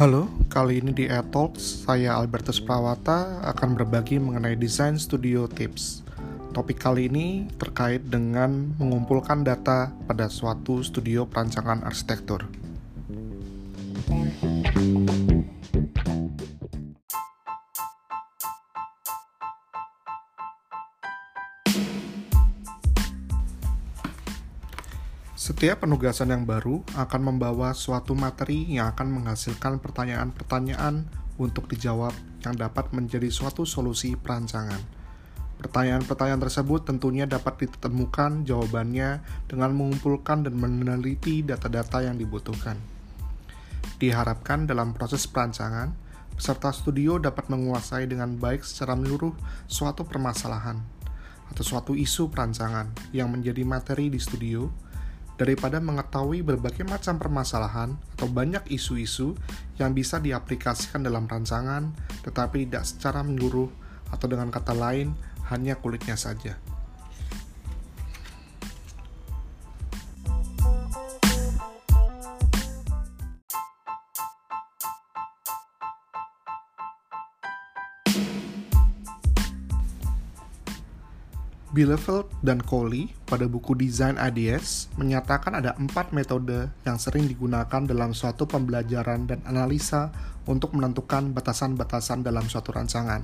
Halo, 0.00 0.32
kali 0.48 0.80
ini 0.80 0.96
di 0.96 1.04
Talks, 1.12 1.84
saya 1.84 2.16
Albertus 2.16 2.56
Prawata 2.56 3.44
akan 3.44 3.76
berbagi 3.76 4.16
mengenai 4.16 4.56
desain 4.56 4.96
studio 4.96 5.44
tips. 5.44 6.00
Topik 6.56 6.80
kali 6.80 7.12
ini 7.12 7.52
terkait 7.60 8.08
dengan 8.08 8.72
mengumpulkan 8.80 9.44
data 9.44 9.92
pada 10.08 10.32
suatu 10.32 10.80
studio 10.80 11.28
perancangan 11.28 11.84
arsitektur. 11.84 12.48
Setiap 25.40 25.88
penugasan 25.88 26.36
yang 26.36 26.44
baru 26.44 26.84
akan 27.00 27.32
membawa 27.32 27.72
suatu 27.72 28.12
materi 28.12 28.76
yang 28.76 28.92
akan 28.92 29.08
menghasilkan 29.08 29.80
pertanyaan-pertanyaan 29.80 31.08
untuk 31.40 31.64
dijawab 31.64 32.12
yang 32.44 32.60
dapat 32.60 32.92
menjadi 32.92 33.32
suatu 33.32 33.64
solusi 33.64 34.20
perancangan. 34.20 34.76
Pertanyaan-pertanyaan 35.56 36.44
tersebut 36.44 36.84
tentunya 36.84 37.24
dapat 37.24 37.56
ditemukan 37.56 38.44
jawabannya 38.44 39.24
dengan 39.48 39.72
mengumpulkan 39.72 40.44
dan 40.44 40.60
meneliti 40.60 41.40
data-data 41.40 42.04
yang 42.04 42.20
dibutuhkan. 42.20 42.76
Diharapkan 43.96 44.68
dalam 44.68 44.92
proses 44.92 45.24
perancangan, 45.24 45.96
peserta 46.36 46.68
studio 46.68 47.16
dapat 47.16 47.48
menguasai 47.48 48.04
dengan 48.04 48.36
baik 48.36 48.60
secara 48.60 48.92
menyeluruh 48.92 49.32
suatu 49.64 50.04
permasalahan 50.04 50.84
atau 51.48 51.64
suatu 51.64 51.96
isu 51.96 52.28
perancangan 52.28 52.92
yang 53.16 53.32
menjadi 53.32 53.64
materi 53.64 54.12
di 54.12 54.20
studio 54.20 54.89
daripada 55.40 55.80
mengetahui 55.80 56.44
berbagai 56.44 56.84
macam 56.84 57.16
permasalahan 57.16 57.96
atau 58.12 58.28
banyak 58.28 58.60
isu-isu 58.68 59.32
yang 59.80 59.96
bisa 59.96 60.20
diaplikasikan 60.20 61.00
dalam 61.00 61.24
rancangan, 61.24 61.96
tetapi 62.20 62.68
tidak 62.68 62.84
secara 62.84 63.24
menyeluruh 63.24 63.72
atau 64.12 64.28
dengan 64.28 64.52
kata 64.52 64.76
lain 64.76 65.16
hanya 65.48 65.80
kulitnya 65.80 66.20
saja. 66.20 66.60
Bielefeld 81.70 82.26
dan 82.42 82.58
Coley 82.58 83.14
pada 83.30 83.46
buku 83.46 83.78
Design 83.78 84.18
Ideas 84.18 84.90
menyatakan 84.98 85.54
ada 85.54 85.78
empat 85.78 86.10
metode 86.10 86.66
yang 86.82 86.98
sering 86.98 87.30
digunakan 87.30 87.86
dalam 87.86 88.10
suatu 88.10 88.42
pembelajaran 88.50 89.30
dan 89.30 89.38
analisa 89.46 90.10
untuk 90.50 90.74
menentukan 90.74 91.30
batasan-batasan 91.30 92.26
dalam 92.26 92.42
suatu 92.50 92.74
rancangan. 92.74 93.22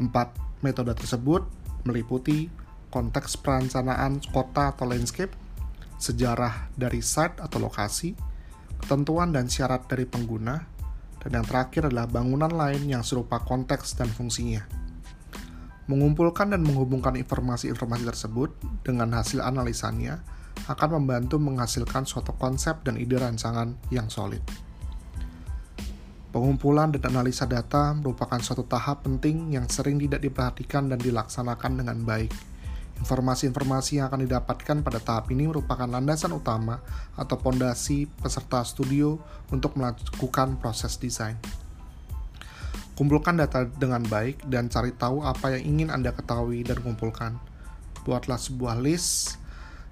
Empat 0.00 0.32
metode 0.64 0.96
tersebut 0.96 1.44
meliputi 1.84 2.48
konteks 2.88 3.36
perencanaan 3.36 4.24
kota 4.32 4.72
atau 4.72 4.88
landscape, 4.88 5.36
sejarah 6.00 6.72
dari 6.72 7.04
site 7.04 7.36
atau 7.36 7.60
lokasi, 7.60 8.16
ketentuan 8.80 9.28
dan 9.28 9.52
syarat 9.52 9.84
dari 9.84 10.08
pengguna, 10.08 10.56
dan 11.20 11.30
yang 11.36 11.44
terakhir 11.44 11.92
adalah 11.92 12.08
bangunan 12.08 12.48
lain 12.48 12.88
yang 12.88 13.04
serupa 13.04 13.44
konteks 13.44 13.92
dan 13.92 14.08
fungsinya. 14.08 14.77
Mengumpulkan 15.88 16.52
dan 16.52 16.60
menghubungkan 16.68 17.16
informasi-informasi 17.16 18.04
tersebut 18.04 18.52
dengan 18.84 19.08
hasil 19.16 19.40
analisanya 19.40 20.20
akan 20.68 21.00
membantu 21.00 21.40
menghasilkan 21.40 22.04
suatu 22.04 22.36
konsep 22.36 22.84
dan 22.84 23.00
ide 23.00 23.16
rancangan 23.16 23.72
yang 23.88 24.12
solid. 24.12 24.44
Pengumpulan 26.28 26.92
dan 26.92 27.08
analisa 27.08 27.48
data 27.48 27.96
merupakan 27.96 28.36
suatu 28.36 28.68
tahap 28.68 29.08
penting 29.08 29.56
yang 29.56 29.64
sering 29.64 29.96
tidak 29.96 30.20
diperhatikan 30.20 30.92
dan 30.92 31.00
dilaksanakan 31.00 31.80
dengan 31.80 32.04
baik. 32.04 32.28
Informasi-informasi 33.00 34.02
yang 34.02 34.12
akan 34.12 34.28
didapatkan 34.28 34.76
pada 34.84 35.00
tahap 35.00 35.32
ini 35.32 35.48
merupakan 35.48 35.88
landasan 35.88 36.36
utama 36.36 36.84
atau 37.16 37.40
pondasi 37.40 38.10
peserta 38.20 38.60
studio 38.66 39.16
untuk 39.48 39.72
melakukan 39.80 40.60
proses 40.60 41.00
desain. 41.00 41.38
Kumpulkan 42.98 43.38
data 43.38 43.62
dengan 43.62 44.02
baik 44.02 44.50
dan 44.50 44.66
cari 44.66 44.90
tahu 44.90 45.22
apa 45.22 45.54
yang 45.54 45.62
ingin 45.62 45.94
Anda 45.94 46.10
ketahui 46.10 46.66
dan 46.66 46.82
kumpulkan. 46.82 47.38
Buatlah 48.02 48.34
sebuah 48.34 48.74
list 48.82 49.38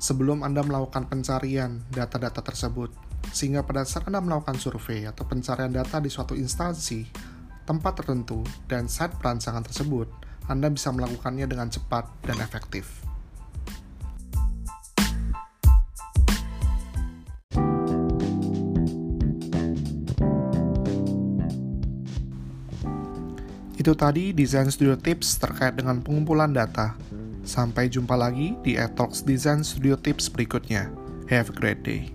sebelum 0.00 0.40
Anda 0.40 0.64
melakukan 0.64 1.12
pencarian 1.12 1.84
data-data 1.92 2.40
tersebut, 2.40 2.88
sehingga 3.28 3.60
pada 3.60 3.84
saat 3.84 4.08
Anda 4.08 4.24
melakukan 4.24 4.56
survei 4.56 5.04
atau 5.04 5.28
pencarian 5.28 5.68
data 5.68 6.00
di 6.00 6.08
suatu 6.08 6.32
instansi, 6.32 7.04
tempat 7.68 8.00
tertentu, 8.00 8.40
dan 8.72 8.88
site 8.88 9.20
perancangan 9.20 9.68
tersebut, 9.68 10.08
Anda 10.48 10.72
bisa 10.72 10.88
melakukannya 10.88 11.44
dengan 11.44 11.68
cepat 11.68 12.08
dan 12.24 12.40
efektif. 12.40 13.04
Itu 23.84 23.92
tadi 23.92 24.32
desain 24.32 24.64
studio 24.72 24.96
tips 24.96 25.36
terkait 25.36 25.76
dengan 25.76 26.00
pengumpulan 26.00 26.56
data. 26.56 26.96
Sampai 27.44 27.92
jumpa 27.92 28.16
lagi 28.16 28.56
di 28.64 28.80
Etalks 28.80 29.20
Design 29.20 29.60
Studio 29.60 29.92
Tips 30.00 30.32
berikutnya. 30.32 30.88
Have 31.28 31.52
a 31.52 31.56
great 31.60 31.84
day. 31.84 32.08